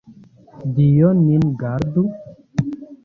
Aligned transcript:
Dio 0.77 1.09
nin 1.25 1.43
gardu! 1.61 2.03